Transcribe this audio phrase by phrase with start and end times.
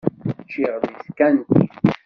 [0.41, 1.75] Ččiɣ deg tkantint.